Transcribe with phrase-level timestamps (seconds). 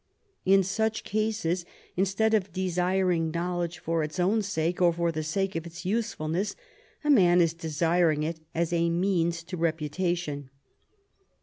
[0.45, 1.63] In such cases,
[1.95, 6.55] instead of desiring knowledge for its own sake, or for the sake of its usefulness,
[7.03, 10.49] a man is desiring it as a means to reputation.